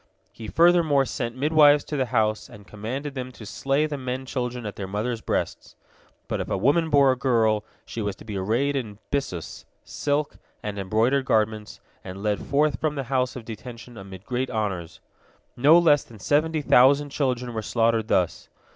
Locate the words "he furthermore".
0.31-1.05